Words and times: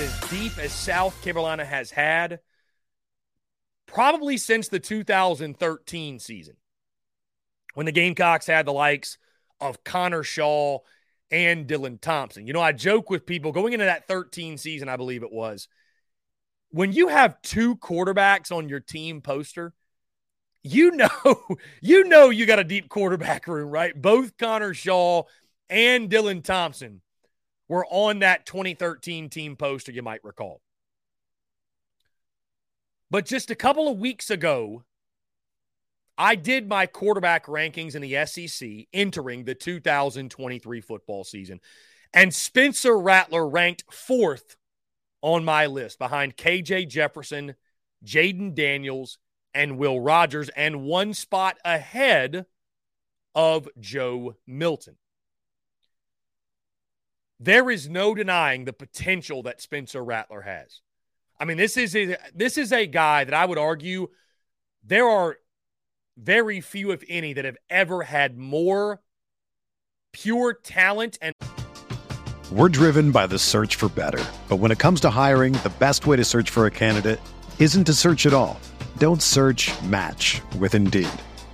As 0.00 0.30
deep 0.30 0.56
as 0.58 0.72
South 0.72 1.20
Carolina 1.22 1.64
has 1.64 1.90
had 1.90 2.40
probably 3.86 4.38
since 4.38 4.68
the 4.68 4.78
2013 4.78 6.18
season 6.18 6.56
when 7.74 7.84
the 7.84 7.92
Gamecocks 7.92 8.46
had 8.46 8.64
the 8.64 8.72
likes 8.72 9.18
of 9.60 9.84
Connor 9.84 10.22
Shaw 10.22 10.78
and 11.30 11.66
Dylan 11.66 12.00
Thompson. 12.00 12.46
You 12.46 12.54
know, 12.54 12.62
I 12.62 12.72
joke 12.72 13.10
with 13.10 13.26
people 13.26 13.52
going 13.52 13.74
into 13.74 13.84
that 13.84 14.08
13 14.08 14.56
season, 14.56 14.88
I 14.88 14.96
believe 14.96 15.22
it 15.22 15.32
was, 15.32 15.68
when 16.70 16.92
you 16.92 17.08
have 17.08 17.42
two 17.42 17.76
quarterbacks 17.76 18.50
on 18.50 18.68
your 18.68 18.80
team 18.80 19.20
poster, 19.20 19.74
you 20.62 20.92
know, 20.92 21.08
you 21.82 22.04
know 22.04 22.30
you 22.30 22.46
got 22.46 22.58
a 22.58 22.64
deep 22.64 22.88
quarterback 22.88 23.46
room, 23.46 23.68
right? 23.68 24.00
Both 24.00 24.38
Connor 24.38 24.72
Shaw 24.72 25.24
and 25.68 26.08
Dylan 26.08 26.42
Thompson 26.42 27.02
were 27.70 27.86
on 27.86 28.18
that 28.18 28.46
2013 28.46 29.30
team 29.30 29.54
poster, 29.54 29.92
you 29.92 30.02
might 30.02 30.24
recall. 30.24 30.60
But 33.12 33.26
just 33.26 33.48
a 33.48 33.54
couple 33.54 33.86
of 33.86 33.96
weeks 33.96 34.28
ago, 34.28 34.82
I 36.18 36.34
did 36.34 36.68
my 36.68 36.86
quarterback 36.86 37.46
rankings 37.46 37.94
in 37.94 38.02
the 38.02 38.26
SEC 38.26 38.88
entering 38.92 39.44
the 39.44 39.54
2023 39.54 40.80
football 40.80 41.22
season. 41.22 41.60
And 42.12 42.34
Spencer 42.34 42.98
Rattler 42.98 43.48
ranked 43.48 43.84
fourth 43.88 44.56
on 45.22 45.44
my 45.44 45.66
list 45.66 46.00
behind 46.00 46.36
KJ 46.36 46.88
Jefferson, 46.88 47.54
Jayden 48.04 48.52
Daniels, 48.52 49.18
and 49.54 49.78
Will 49.78 50.00
Rogers, 50.00 50.48
and 50.56 50.82
one 50.82 51.14
spot 51.14 51.56
ahead 51.64 52.46
of 53.36 53.68
Joe 53.78 54.34
Milton 54.44 54.96
there 57.40 57.70
is 57.70 57.88
no 57.88 58.14
denying 58.14 58.66
the 58.66 58.72
potential 58.72 59.42
that 59.44 59.62
Spencer 59.62 60.04
Rattler 60.04 60.42
has. 60.42 60.82
I 61.38 61.46
mean, 61.46 61.56
this 61.56 61.78
is 61.78 61.96
a, 61.96 62.18
this 62.34 62.58
is 62.58 62.70
a 62.70 62.86
guy 62.86 63.24
that 63.24 63.32
I 63.32 63.46
would 63.46 63.56
argue 63.56 64.08
there 64.84 65.08
are 65.08 65.38
very 66.18 66.60
few, 66.60 66.90
if 66.90 67.02
any, 67.08 67.32
that 67.32 67.46
have 67.46 67.56
ever 67.70 68.02
had 68.02 68.36
more 68.36 69.00
pure 70.12 70.52
talent 70.52 71.18
and. 71.22 71.34
We're 72.52 72.68
driven 72.68 73.10
by 73.10 73.26
the 73.26 73.38
search 73.38 73.76
for 73.76 73.88
better, 73.88 74.24
but 74.48 74.56
when 74.56 74.70
it 74.70 74.78
comes 74.78 75.00
to 75.00 75.10
hiring, 75.10 75.54
the 75.54 75.72
best 75.78 76.06
way 76.06 76.16
to 76.16 76.24
search 76.24 76.50
for 76.50 76.66
a 76.66 76.70
candidate 76.70 77.20
isn't 77.58 77.84
to 77.84 77.94
search 77.94 78.26
at 78.26 78.34
all. 78.34 78.60
Don't 78.98 79.22
search 79.22 79.70
match 79.84 80.42
with 80.58 80.74
Indeed. 80.74 81.08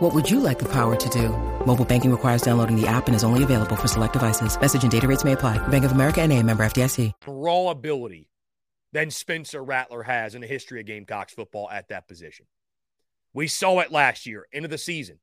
What 0.00 0.14
would 0.14 0.30
you 0.30 0.40
like 0.40 0.58
the 0.58 0.72
power 0.72 0.96
to 0.96 1.08
do? 1.10 1.28
Mobile 1.66 1.84
banking 1.84 2.10
requires 2.10 2.40
downloading 2.40 2.74
the 2.74 2.86
app 2.86 3.06
and 3.06 3.14
is 3.14 3.22
only 3.22 3.42
available 3.42 3.76
for 3.76 3.86
select 3.86 4.14
devices. 4.14 4.58
Message 4.58 4.82
and 4.82 4.90
data 4.90 5.06
rates 5.06 5.24
may 5.24 5.32
apply. 5.32 5.58
Bank 5.68 5.84
of 5.84 5.92
America 5.92 6.22
and 6.22 6.32
a 6.32 6.42
member 6.42 6.64
FDIC. 6.64 7.12
Raw 7.26 7.68
ability 7.68 8.30
than 8.92 9.10
Spencer 9.10 9.62
Rattler 9.62 10.02
has 10.02 10.34
in 10.34 10.40
the 10.40 10.46
history 10.46 10.80
of 10.80 10.86
Gamecocks 10.86 11.34
football 11.34 11.68
at 11.68 11.90
that 11.90 12.08
position. 12.08 12.46
We 13.34 13.46
saw 13.46 13.80
it 13.80 13.92
last 13.92 14.24
year, 14.24 14.46
end 14.54 14.64
of 14.64 14.70
the 14.70 14.78
season, 14.78 15.18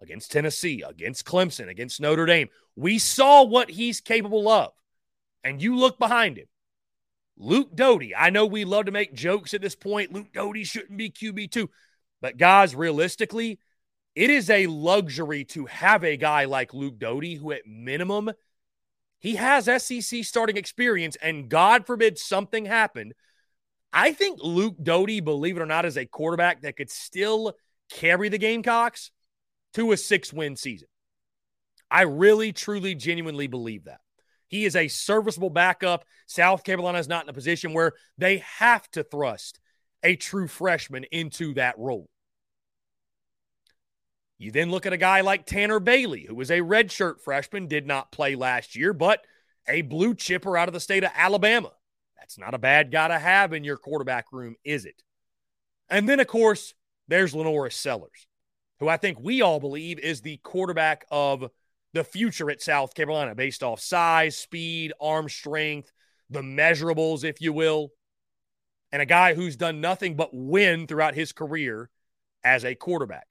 against 0.00 0.32
Tennessee, 0.32 0.82
against 0.82 1.24
Clemson, 1.24 1.68
against 1.68 2.00
Notre 2.00 2.26
Dame. 2.26 2.48
We 2.74 2.98
saw 2.98 3.44
what 3.44 3.70
he's 3.70 4.00
capable 4.00 4.48
of. 4.48 4.72
And 5.44 5.62
you 5.62 5.76
look 5.76 5.96
behind 5.96 6.38
him. 6.38 6.48
Luke 7.36 7.72
Doty. 7.72 8.16
I 8.16 8.30
know 8.30 8.46
we 8.46 8.64
love 8.64 8.86
to 8.86 8.90
make 8.90 9.14
jokes 9.14 9.54
at 9.54 9.62
this 9.62 9.76
point. 9.76 10.12
Luke 10.12 10.32
Doty 10.32 10.64
shouldn't 10.64 10.98
be 10.98 11.08
QB2. 11.08 11.68
But 12.20 12.36
guys, 12.36 12.74
realistically, 12.74 13.60
it 14.18 14.30
is 14.30 14.50
a 14.50 14.66
luxury 14.66 15.44
to 15.44 15.66
have 15.66 16.02
a 16.02 16.16
guy 16.16 16.46
like 16.46 16.74
Luke 16.74 16.98
Doty 16.98 17.36
who, 17.36 17.52
at 17.52 17.68
minimum, 17.68 18.32
he 19.20 19.36
has 19.36 19.66
SEC 19.80 20.24
starting 20.24 20.56
experience, 20.56 21.16
and 21.22 21.48
God 21.48 21.86
forbid 21.86 22.18
something 22.18 22.64
happened. 22.64 23.14
I 23.92 24.12
think 24.12 24.40
Luke 24.42 24.74
Doty, 24.82 25.20
believe 25.20 25.56
it 25.56 25.62
or 25.62 25.66
not, 25.66 25.84
is 25.84 25.96
a 25.96 26.04
quarterback 26.04 26.62
that 26.62 26.76
could 26.76 26.90
still 26.90 27.54
carry 27.92 28.28
the 28.28 28.38
Gamecocks 28.38 29.12
to 29.74 29.92
a 29.92 29.96
six 29.96 30.32
win 30.32 30.56
season. 30.56 30.88
I 31.88 32.02
really, 32.02 32.52
truly, 32.52 32.96
genuinely 32.96 33.46
believe 33.46 33.84
that. 33.84 34.00
He 34.48 34.64
is 34.64 34.74
a 34.74 34.88
serviceable 34.88 35.50
backup. 35.50 36.04
South 36.26 36.64
Carolina 36.64 36.98
is 36.98 37.06
not 37.06 37.22
in 37.22 37.30
a 37.30 37.34
position 37.34 37.72
where 37.72 37.92
they 38.16 38.38
have 38.58 38.90
to 38.90 39.04
thrust 39.04 39.60
a 40.02 40.16
true 40.16 40.48
freshman 40.48 41.04
into 41.12 41.54
that 41.54 41.78
role. 41.78 42.10
You 44.38 44.52
then 44.52 44.70
look 44.70 44.86
at 44.86 44.92
a 44.92 44.98
guy 44.98 45.20
like 45.20 45.46
Tanner 45.46 45.80
Bailey, 45.80 46.24
who 46.24 46.34
was 46.34 46.50
a 46.50 46.60
redshirt 46.60 47.20
freshman, 47.20 47.66
did 47.66 47.86
not 47.86 48.12
play 48.12 48.36
last 48.36 48.76
year, 48.76 48.92
but 48.92 49.24
a 49.66 49.82
blue 49.82 50.14
chipper 50.14 50.56
out 50.56 50.68
of 50.68 50.74
the 50.74 50.80
state 50.80 51.02
of 51.02 51.10
Alabama. 51.14 51.72
That's 52.16 52.38
not 52.38 52.54
a 52.54 52.58
bad 52.58 52.92
guy 52.92 53.08
to 53.08 53.18
have 53.18 53.52
in 53.52 53.64
your 53.64 53.76
quarterback 53.76 54.32
room, 54.32 54.54
is 54.64 54.84
it? 54.84 55.02
And 55.88 56.08
then, 56.08 56.20
of 56.20 56.28
course, 56.28 56.74
there's 57.08 57.34
LaNorris 57.34 57.72
Sellers, 57.72 58.28
who 58.78 58.88
I 58.88 58.96
think 58.96 59.18
we 59.20 59.42
all 59.42 59.58
believe 59.58 59.98
is 59.98 60.20
the 60.20 60.36
quarterback 60.38 61.04
of 61.10 61.50
the 61.94 62.04
future 62.04 62.50
at 62.50 62.62
South 62.62 62.94
Carolina 62.94 63.34
based 63.34 63.62
off 63.62 63.80
size, 63.80 64.36
speed, 64.36 64.92
arm 65.00 65.28
strength, 65.28 65.90
the 66.30 66.42
measurables, 66.42 67.24
if 67.24 67.40
you 67.40 67.52
will. 67.52 67.90
And 68.92 69.02
a 69.02 69.06
guy 69.06 69.34
who's 69.34 69.56
done 69.56 69.80
nothing 69.80 70.14
but 70.14 70.30
win 70.32 70.86
throughout 70.86 71.14
his 71.14 71.32
career 71.32 71.90
as 72.44 72.64
a 72.64 72.74
quarterback. 72.74 73.26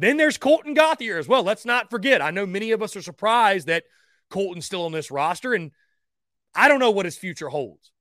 Then 0.00 0.16
there's 0.16 0.38
Colton 0.38 0.72
Gauthier 0.72 1.18
as 1.18 1.28
well. 1.28 1.42
Let's 1.42 1.66
not 1.66 1.90
forget. 1.90 2.22
I 2.22 2.30
know 2.30 2.46
many 2.46 2.70
of 2.70 2.82
us 2.82 2.96
are 2.96 3.02
surprised 3.02 3.66
that 3.66 3.84
Colton's 4.30 4.64
still 4.64 4.86
on 4.86 4.92
this 4.92 5.10
roster, 5.10 5.52
and 5.52 5.72
I 6.54 6.68
don't 6.68 6.80
know 6.80 6.90
what 6.90 7.04
his 7.04 7.18
future 7.18 7.50
holds. 7.50 7.92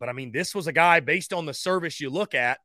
But 0.00 0.08
I 0.08 0.12
mean, 0.12 0.32
this 0.32 0.54
was 0.54 0.66
a 0.66 0.72
guy 0.72 1.00
based 1.00 1.34
on 1.34 1.44
the 1.44 1.52
service 1.52 2.00
you 2.00 2.08
look 2.08 2.34
at, 2.34 2.60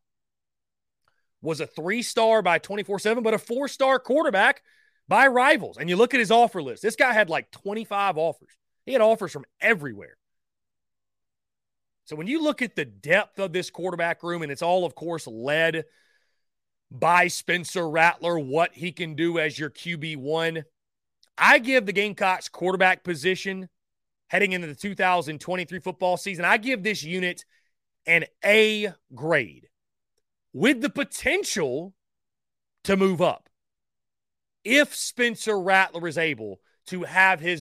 was 1.41 1.59
a 1.59 1.67
three 1.67 2.01
star 2.03 2.41
by 2.41 2.57
24 2.57 2.99
7, 2.99 3.21
but 3.21 3.33
a 3.33 3.37
four 3.37 3.67
star 3.67 3.99
quarterback 3.99 4.61
by 5.09 5.27
rivals. 5.27 5.75
And 5.77 5.89
you 5.89 5.97
look 5.97 6.13
at 6.13 6.21
his 6.21 6.31
offer 6.31 6.61
list. 6.61 6.81
This 6.81 6.95
guy 6.95 7.11
had 7.11 7.29
like 7.29 7.51
25 7.51 8.17
offers, 8.17 8.55
he 8.85 8.93
had 8.93 9.01
offers 9.01 9.33
from 9.33 9.43
everywhere. 9.59 10.15
So 12.05 12.15
when 12.15 12.27
you 12.27 12.41
look 12.41 12.61
at 12.61 12.77
the 12.77 12.85
depth 12.85 13.39
of 13.39 13.51
this 13.51 13.69
quarterback 13.69 14.23
room, 14.23 14.41
and 14.41 14.51
it's 14.51 14.61
all, 14.61 14.85
of 14.85 14.95
course, 14.95 15.27
led 15.27 15.83
by 16.91 17.27
Spencer 17.27 17.89
Rattler, 17.89 18.37
what 18.37 18.73
he 18.73 18.91
can 18.91 19.15
do 19.15 19.39
as 19.39 19.57
your 19.57 19.69
QB1. 19.69 20.63
I 21.37 21.59
give 21.59 21.85
the 21.85 21.93
Gamecocks 21.93 22.49
quarterback 22.49 23.03
position 23.03 23.69
heading 24.27 24.51
into 24.51 24.67
the 24.67 24.75
2023 24.75 25.79
football 25.79 26.17
season. 26.17 26.43
I 26.43 26.57
give 26.57 26.83
this 26.83 27.03
unit 27.03 27.45
an 28.05 28.25
A 28.43 28.93
grade 29.15 29.69
with 30.53 30.81
the 30.81 30.89
potential 30.89 31.93
to 32.83 32.97
move 32.97 33.21
up 33.21 33.47
if 34.63 34.93
Spencer 34.93 35.59
Rattler 35.59 36.07
is 36.07 36.17
able 36.17 36.59
to 36.87 37.03
have 37.03 37.39
his 37.39 37.60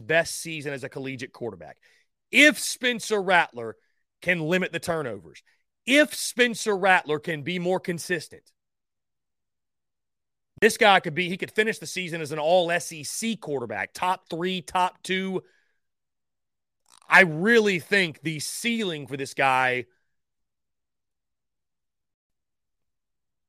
best 0.00 0.36
season 0.36 0.72
as 0.72 0.84
a 0.84 0.88
collegiate 0.88 1.32
quarterback. 1.32 1.78
If 2.30 2.58
Spencer 2.58 3.20
Rattler 3.20 3.76
can 4.22 4.40
limit 4.40 4.72
the 4.72 4.78
turnovers, 4.78 5.42
if 5.86 6.14
Spencer 6.14 6.76
Rattler 6.76 7.18
can 7.18 7.42
be 7.42 7.58
more 7.58 7.80
consistent, 7.80 8.52
this 10.60 10.76
guy 10.76 11.00
could 11.00 11.14
be, 11.14 11.28
he 11.28 11.36
could 11.36 11.50
finish 11.50 11.78
the 11.78 11.86
season 11.86 12.20
as 12.20 12.32
an 12.32 12.38
all 12.38 12.70
SEC 12.78 13.40
quarterback, 13.40 13.92
top 13.94 14.28
three, 14.28 14.60
top 14.60 15.02
two. 15.02 15.42
I 17.08 17.22
really 17.22 17.78
think 17.78 18.20
the 18.22 18.40
ceiling 18.40 19.06
for 19.06 19.16
this 19.16 19.34
guy 19.34 19.86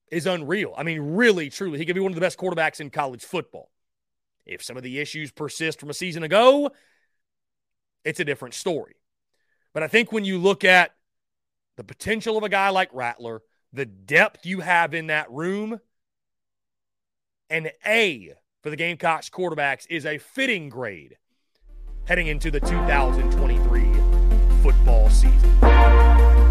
is 0.10 0.26
unreal. 0.26 0.74
I 0.78 0.84
mean, 0.84 1.16
really, 1.16 1.50
truly, 1.50 1.80
he 1.80 1.86
could 1.86 1.96
be 1.96 2.02
one 2.02 2.12
of 2.12 2.16
the 2.16 2.22
best 2.22 2.38
quarterbacks 2.38 2.80
in 2.80 2.90
college 2.90 3.24
football. 3.24 3.70
If 4.46 4.64
some 4.64 4.78
of 4.78 4.84
the 4.84 5.00
issues 5.00 5.32
persist 5.32 5.80
from 5.80 5.90
a 5.90 5.94
season 5.94 6.24
ago, 6.24 6.72
it's 8.04 8.20
a 8.20 8.26
different 8.26 8.54
story. 8.54 8.96
But 9.74 9.84
I 9.84 9.88
think 9.88 10.12
when 10.12 10.26
you 10.26 10.38
look 10.38 10.64
at 10.64 10.96
the 11.78 11.84
potential 11.84 12.38
of 12.38 12.44
a 12.44 12.50
guy 12.50 12.70
like 12.70 12.90
Rattler, 12.94 13.42
the 13.72 13.86
depth 13.86 14.46
you 14.46 14.60
have 14.60 14.94
in 14.94 15.08
that 15.08 15.32
room, 15.32 15.80
an 17.50 17.70
A 17.86 18.34
for 18.62 18.70
the 18.70 18.76
Gamecocks 18.76 19.30
quarterbacks 19.30 19.86
is 19.90 20.06
a 20.06 20.18
fitting 20.18 20.70
grade 20.70 21.18
heading 22.06 22.28
into 22.28 22.52
the 22.52 22.60
2023 22.60 23.84
football 24.62 25.10
season. 25.10 26.51